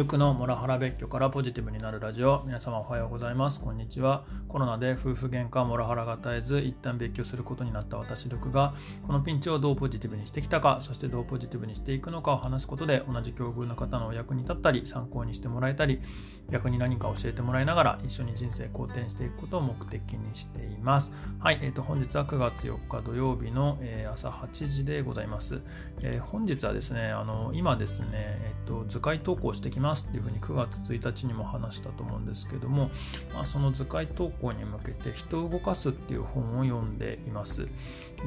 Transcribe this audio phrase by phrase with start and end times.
[0.00, 2.42] ルクのモラハラ別居からポジティブになるラジオ。
[2.46, 3.60] 皆様おはようございます。
[3.60, 4.24] こんにちは。
[4.48, 8.72] コロナで夫婦喧嘩モラハラが絶えず一旦別居することになった私ルクが
[9.06, 16.00] このピンチをどうポジティブにしてきたかそしてどうポジティブにしていくのかを話すことで同じ境遇の方のお役に立ったり参考にしてもらえたり
[16.48, 21.12] 逆に何か教えてもらいながら一緒に人生好転していくことを目的にしています。
[21.38, 25.60] はい、えーと、本日は9月4日土曜日の、えー、朝8時でございます、
[26.00, 32.90] えー、本日はですねあの今ですね、えーと図解投稿してきますっていうふうに9月1日にも話したと思うんですけども、
[33.34, 37.68] まあ、その図解投稿に向けて人を動かすっていう本を読んでいます。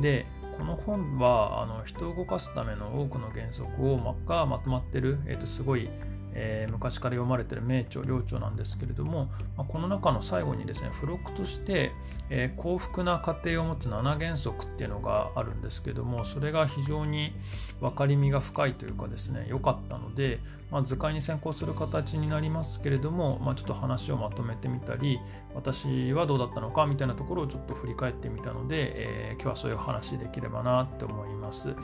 [0.01, 0.25] で、
[0.57, 5.89] この本はあの人を動かすための多くの原則をがまとまってる、えー、とすごい
[6.33, 11.91] えー、昔から読まれてる名著領著なんですけれども、まあ、この中の最後にですね付録として、
[12.29, 17.33] えー、幸福な家庭を持つ7原則っていうのがあるんですけどもそれが非常に
[17.79, 20.39] 分かりみが深いというかですね良かったので、
[20.71, 25.19] まあ、図解に先行する形になりますけれども、まあ、ちょっと話をまとめてみたり
[25.53, 31.75] 私はどうだったのかみたいなところをちょっと振り返ってみたので、えー、今日はそういう話できればなって思います。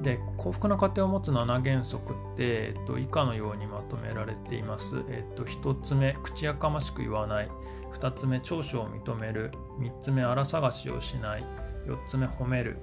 [0.00, 5.02] で幸福な家庭を持つ7原則って、えっと、以下のようにまとめられています。
[5.08, 7.48] えっと、1つ目、口やかましく言わない。
[7.92, 9.52] 2つ目、長所を認める。
[9.78, 11.44] 3つ目、荒探しをしない。
[11.86, 12.78] 4つ目、褒める。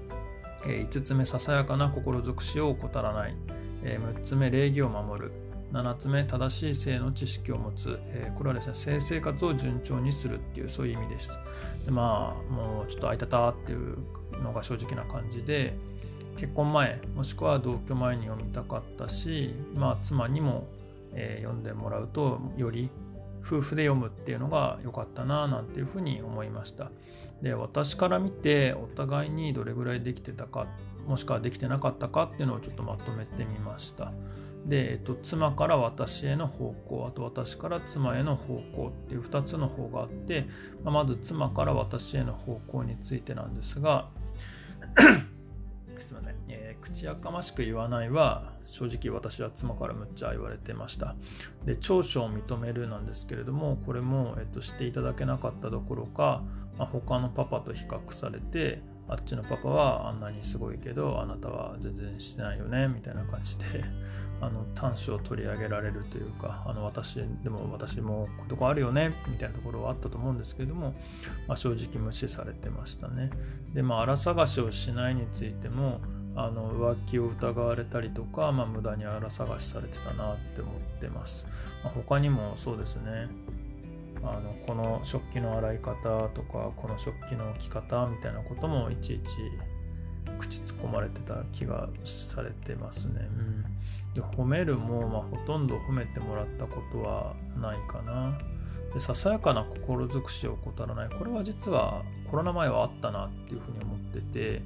[0.66, 3.36] え5つ目、ささやかな心尽くしを怠らない。
[3.84, 5.32] え6つ目、礼儀を守る。
[5.72, 8.00] 7つ目、正しい性の知識を持つ。
[8.36, 11.40] これはですね、性生活を順調にするっていう、そういう意味です。
[11.86, 13.98] でまあ、もうちょっとあいたたっていう
[14.42, 15.78] のが正直な感じで、
[16.40, 20.68] 結婚前もしくは同居前に読みたかったし、まあ、妻にも、
[21.14, 22.90] えー、読んでもらうとより
[23.46, 26.92] 夫婦で読むっていうのが良かったななんていうふうに思いました。
[27.42, 30.68] で私から見てお互いにどれぐらいできてたか
[31.08, 34.14] もしくはできてなかったかっていうのをちょっとまとめてみました。
[34.66, 40.48] で、えっと、妻から私への方向あと私から妻への方向っていう2つの方があって、
[40.84, 44.10] まあ、まず妻から私への方向についてなんですが
[46.02, 51.16] すいません、えー、口やかましく言わないは正直私は妻からむっちゃ言われてました。
[51.66, 56.44] で長所を認めるなんですけれどもこれも、えーと、していただけなかったどころか、
[56.78, 63.84] まあ、他のパパと比較されてあっちのパパはあんなにすごいけどあなたは全然してないよねみたいな感じで
[64.42, 70.94] あの短所を取り上げられるというかあの私でも私もこういうとこあるよねみたいなところはあったと思うんですけども、
[71.48, 73.32] まあ、正直無視されてましたね。
[73.74, 76.00] でまあ荒探しをしないについても
[76.36, 81.46] あの浮気を疑われたりとか、まあ、無駄に荒探しされてたなって思ってます、
[81.84, 83.28] まあ、他にもそうですね。
[84.24, 85.94] あのこの食器の洗い方
[86.30, 89.32] とかこの食器の置き方みたいなこともいちいち
[90.38, 93.28] 口突っ込まれてた気がされてますね。
[93.28, 98.38] うん、で褒めるも、まあ、ほとんど褒めてもらったことはないかな。
[98.94, 101.10] でささやかな心尽くしを怠らない。
[101.10, 104.62] これは実はコロナ前はあったなっていうふうに思ってて、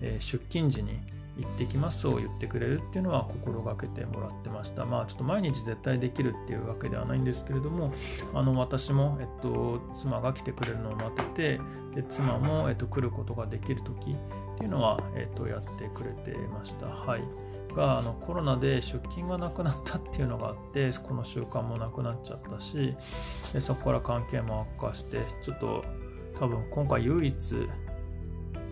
[0.00, 1.00] えー、出勤時に
[1.38, 4.84] 行ってきますを言ってくれるっていうのは心がけてもらってました。
[4.84, 7.92] まあちょっと毎日絶対できるっていうわけではないんですけれども、
[8.34, 11.60] あの私も、えっと、妻が来てくれるのを待ってて、
[11.94, 16.86] で妻も、えっと、来ることができる時っていうのは、えっと、やってくれてました。
[16.86, 17.22] はい。
[17.74, 22.96] があのコロナで出勤がなくなったっていうのがあってこの習慣もなくなっちゃったし
[23.52, 25.84] でそこから関係も悪化してちょっと
[26.38, 27.68] 多分今回唯一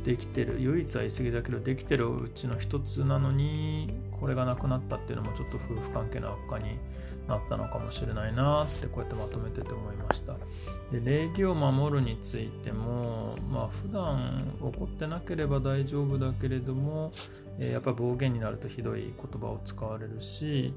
[0.07, 6.79] できてる唯一は言い過ぎだけどできてるうちの一つなのにこれがなくなったっていうのもちょっと夫婦関係の悪化に
[7.27, 10.35] なったのかもしれないなってこうやってまとめてて思いました。
[10.93, 17.11] で礼儀を守るについてもまあ普段怒ってなければ大丈夫だけれども、
[17.59, 20.73] えー、やっぱ暴言になるとひどい言葉を使われるし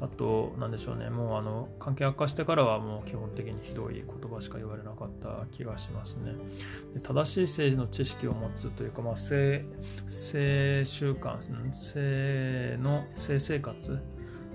[0.00, 6.32] あと、なんでしょうね、もうあの関係悪化してからはもう基本的にひどい言葉しか言われなかった気がしますね。
[6.94, 9.64] で正しい性の知識を持つというか、まあ、性
[10.08, 11.40] 性習慣、
[11.72, 13.98] 性の性生活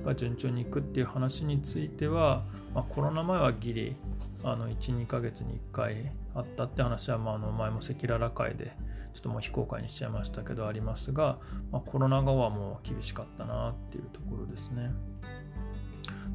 [0.03, 2.43] が順調にいくっていう話については、
[2.73, 3.95] まあ、コロナ前はギリ
[4.43, 8.71] あの12ヶ月に1回あったって話は、まあ、あの前も赤裸々会で
[9.17, 11.39] ちょっともう非公開にしちゃいましたけどありますが、
[11.71, 14.91] まあ、コロナ後はもう厳しかったなっていうところですね。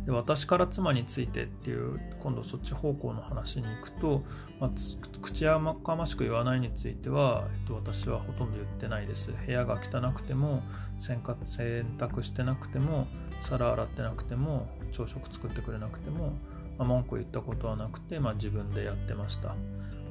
[0.05, 4.25] で私から妻についてっていう今度そっち方向の話に行くと、
[4.59, 4.71] まあ、
[5.21, 10.65] 口やかましく言わないについては、えっと、私はほとんど言ってないです部屋が汚くても
[10.99, 13.07] 洗濯してなくても
[13.41, 16.33] 皿洗ってなくても朝食作ってくれなくても、
[16.79, 19.55] まあ、文句言ったことはなくて、まあ、自分でやってました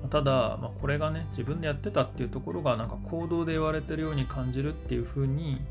[0.09, 5.61] ただ、まあ、これがね自分でやってたっていうところがなんか行動で言われてるように感じるっていうふうに、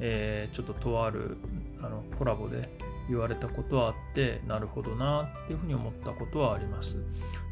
[0.00, 1.36] えー、ちょっととある
[1.82, 2.68] あのコラボで
[3.08, 6.96] 言われたことはあってなるほどなっていうふうに思ったことはあります。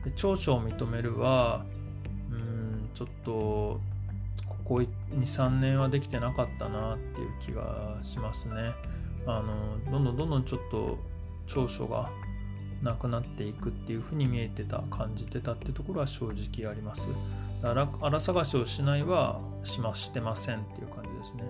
[0.05, 1.65] で長所を認めるは
[2.31, 3.81] うんちょっと
[4.49, 4.83] ここ
[5.15, 8.73] 23年はできてなかったなっていう気がしますね。
[9.27, 10.99] あのどんどんどんどんちょっと
[11.47, 12.11] 長所が
[12.83, 17.09] なくなっていくっていうふうに見えてた感じてたってところは正直あります
[17.63, 21.43] だから荒探しをしないはしましてませんっていう感じですね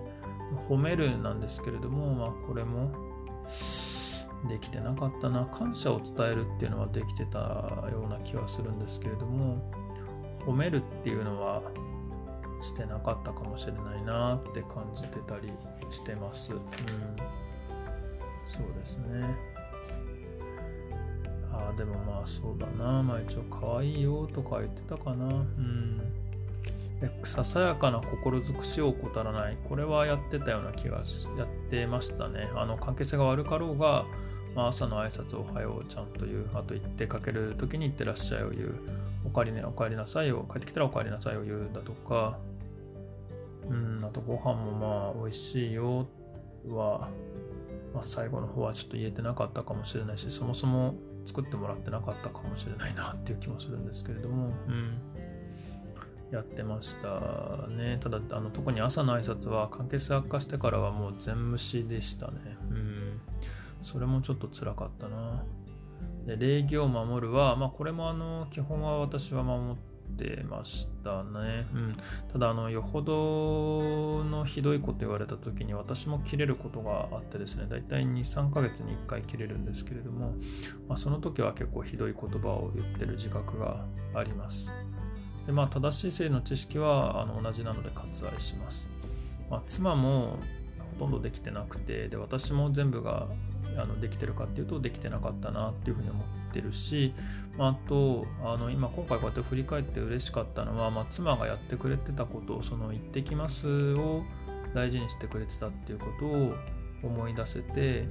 [0.69, 2.91] 褒めるなんですけれども、まあ、これも
[4.47, 9.71] できてなかったな感謝を伝えるっていうのはできてたような気はするんですけれども
[10.45, 11.61] 褒めるっていうのは
[12.61, 15.51] してなかったかもしれないなって感じてたり
[15.89, 16.53] してます。
[16.53, 16.59] うん、
[18.45, 19.56] そうですね。
[21.69, 23.03] あ、でもまあそうだな。
[23.03, 25.25] まあ一応可愛いよとか言ってたかな。
[25.25, 26.01] うん。
[27.23, 29.57] ささやかな心尽くしを怠らない。
[29.67, 32.49] これはやってたような気がし、やってましたね。
[32.55, 34.05] あの関係性が悪かろうが、
[34.55, 36.49] まあ、朝の挨拶おはようちゃんと言う。
[36.53, 38.75] あと行ってかける時に行ってらっしゃいを言う。
[39.25, 42.39] おかえりね、おかえりなさいを、帰ってきたらおかえりなさいを言うだとか、
[43.69, 46.07] うん、あとご飯もまあ美味しいよ
[46.69, 47.09] は、
[47.93, 50.95] まあ、最後の方はちょっと言えてなかったかもしれないし、そもそも
[51.27, 54.97] 作ってもらってなかったかもしれないなっていう気もするんですけれども、うん。
[56.31, 57.97] やってましたね。
[57.99, 62.57] ただ、あの特に朝の挨拶は関係性悪化してからはもう全無視でしたね。
[62.69, 63.21] うん。
[63.81, 65.43] それもちょっと辛かったな。
[66.25, 69.96] で礼儀を守るは、まあ、これもあの基本は私は守って
[70.49, 71.67] ましたね。
[71.73, 71.97] うん、
[72.31, 80.35] ただあの、よほどのひどいこと言われた時に私も切れることがあってですね、だいたい2、3ヶ月に1回切れるんですけれども、
[80.87, 84.71] まあ、その時は結構ひどい言葉を言ってる自覚があります。
[85.45, 88.89] でまあ、正しい性の知識はあの同じなので割愛します。
[89.49, 90.39] まあ、妻も
[90.99, 93.27] ほとんどできてなくてで私も全部が
[93.77, 97.13] あのできてるかっていうとできてなかったなっていうふうに思ってるし、
[97.57, 104.23] まあ、あとあの今今回こうやって振り返って嬉しかったのは、まあ、妻がやってくれてたことをその「行ってきます」を
[104.73, 106.53] 大事にしてくれてたっていうことを
[107.03, 108.07] 思い出せて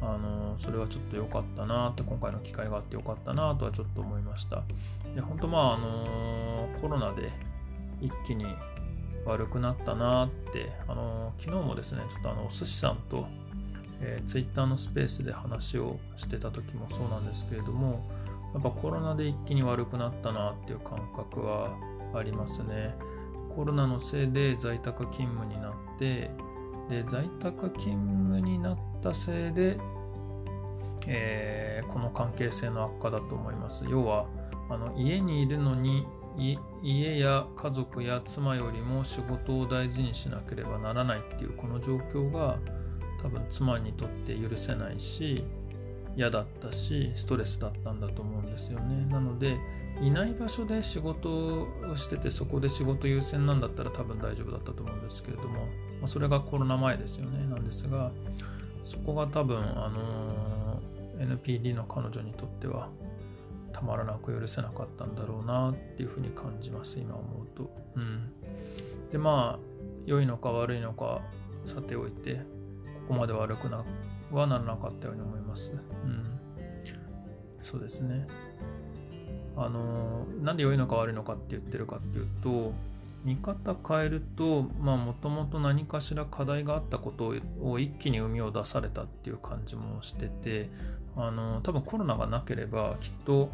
[0.00, 4.64] あのそれはちょっと良かったなって今回の機会があって良かったなとはちょっと思いました。
[5.14, 7.30] で本当まああのコロナで
[8.00, 8.46] 一気に
[9.24, 13.26] 悪くなったなってあの昨日もですねちょっとあのお寿司さんと
[14.02, 18.04] えー、Twitter のスペースで話をしてた時もそうなんですけれども
[18.52, 21.70] やっぱコロナで一気に悪くなったなっていう感覚は
[22.14, 22.94] ありますね。
[23.56, 26.30] コロナのせいで在宅勤務になって
[26.88, 27.96] で在宅勤
[28.26, 29.78] 務になったせいで、
[31.06, 33.84] えー、この関係性の悪化だと思います。
[33.88, 34.26] 要は
[34.68, 36.06] あの家にいるのに
[36.82, 42.58] 家や家族や妻よりも仕事を大事にしなければならないっていうこの状況が
[43.22, 45.44] 多分妻にとって許せないし
[46.16, 49.06] 嫌だったしストレスだったんだと思うんですよね。
[49.10, 49.56] なので
[50.00, 55.66] いない場所で仕事をしててそこで仕事優先なんだったら多分大丈夫だったと思うんですけれども、
[56.00, 57.46] ま、それがコロナ前ですよね。
[57.46, 58.10] なんですが
[58.82, 60.80] そこが多分あの
[61.18, 62.88] NPD の彼女にとっては
[63.72, 66.98] たまらなく許せなかったんだろうなっていうふうに感じます。
[66.98, 67.70] 今思うと。
[67.96, 68.32] うん。
[69.10, 69.72] でまあ
[70.04, 71.20] 良いのか悪いのか
[71.64, 72.40] さておいて
[73.08, 73.84] ここまで悪くな
[74.30, 75.72] はならなかったように思います。
[75.72, 76.40] うん。
[77.60, 78.26] そうですね。
[79.56, 82.72] あの、なんで良いのか悪いのかって言ってるかっていうと、
[83.24, 90.70] 見方変えると、もともと何かしら課題があったことを一気に生みを出されたっていう感じもしてて、
[91.16, 93.50] あの、多分コロナがなければきっと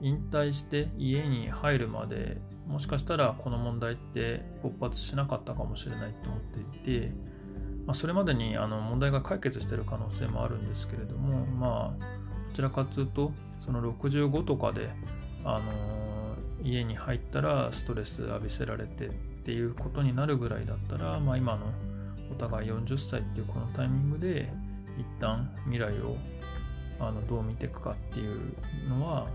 [0.00, 7.12] 引退して家に入るまでもしかしたらこの問題って勃発しなかったかもしれないと思っていて、
[7.86, 12.04] まあ、それまでにあの問題が解決している可能性もあるんですけれども、まあ、
[12.50, 14.90] どちらかというと、その65とかで、
[15.44, 15.62] あの
[16.62, 19.10] 家に入ったらストレス浴びせられてっ
[19.44, 21.66] ていうことになるぐらいだったら、まあ、今の
[22.32, 24.50] お互い40歳っていうこのタイミングで
[24.98, 26.16] 一旦未来を
[26.98, 28.54] あのどう見ていくかっていう
[28.88, 29.28] のは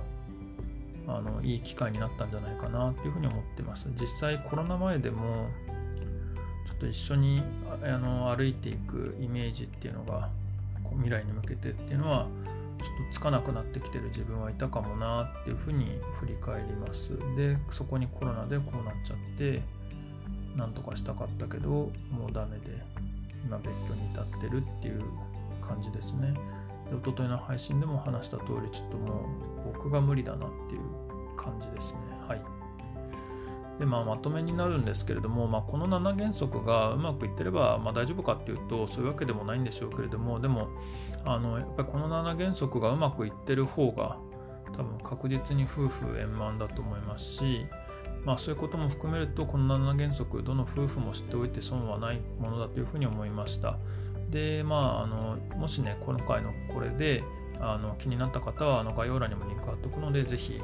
[1.08, 3.88] あのいい機会になったんじゃないかなっていうふうに思ってます。
[4.00, 5.48] 実際コロナ前でも
[6.80, 7.44] と一緒に
[7.84, 10.30] あの歩いていくイメージっていうのが
[10.84, 12.28] こう未来に向けてっていうのは
[12.80, 17.12] ちょっとつかなくなってきてる自分はいたかもなっていうふうに振り返ります。
[17.36, 19.62] で、そこにコロナでこうなっちゃって、
[20.56, 22.82] なんとかしたかったけど、もうダメで、
[23.46, 25.02] 今別居に至ってるっていう
[25.62, 26.34] 感じですね。
[26.90, 29.26] で、一昨日の配信でも話した通り、ちょっとも
[29.68, 32.00] う僕が無理だなっていう感じですね。
[32.28, 32.59] はい。
[33.80, 40.68] で、まあ、まとめになるんですけれども、まあ、この7原則がうまくいってれば、まあ、大丈夫かっていうとそういうわけでもないんでしょうけれどもでも
[41.26, 44.18] あのやっぱりこの7原則がうまくいってる方が
[44.76, 47.66] 多分確実に夫婦円満だと思いますし、
[48.26, 53.78] まあ、そういうことも含めるとこの7原則どの夫婦も知っておいて損はないものだというふうに思いました。
[54.30, 57.24] でまああのもしね今回のこれで
[57.60, 60.62] あの気になった方はあの概要欄にもリンク貼っておくのでぜひ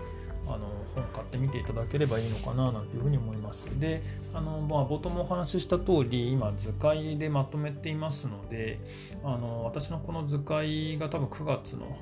[0.48, 3.68] あの本買ってみていただければいいのかななんていうふうに思います。
[3.80, 4.02] で、
[4.34, 8.80] あのまあ、冒頭もお話しした通り、今図解でまとめていますので、
[9.24, 11.98] あの私のこの図解が多分9月の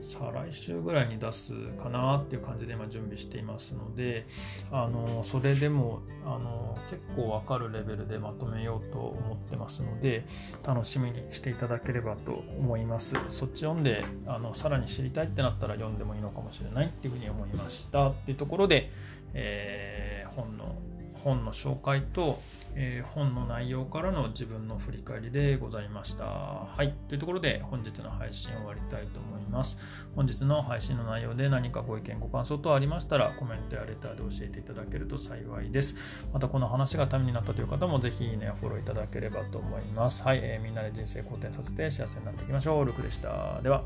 [0.00, 1.52] 再来週ぐらいに出す
[1.82, 4.26] かなっていう感じで今準備していますので
[4.70, 10.24] あのそれでもあの結構わかるレベルでまとめようと思ってますので
[10.66, 13.16] 楽しみにしていただければと思います。
[13.28, 18.08] そっち読んであのさらに知りたいってなったら読んでもいいのかもしれないっていうふうに思いました。
[18.10, 18.90] っていうところで、
[19.34, 20.76] えー、本の
[21.24, 22.40] 本の紹介と
[22.80, 26.24] えー、本の内容からの自分の振り返りでございました。
[26.24, 26.94] はい。
[27.08, 29.78] というところで本日の配信を終わりたいと思います。
[30.14, 35.96] 本日の配信の内容で何かご意見、ご感想等ありましたらコメントやレターで教えていただけると幸いです。
[36.32, 40.22] またこの話がためになったという方もぜひいいねフォローいただければと思います。
[40.22, 40.38] はい。
[40.40, 42.84] えー、みんなで人生好転させて幸せになっていきましょう。
[42.84, 43.60] ルクでした。
[43.60, 43.82] では。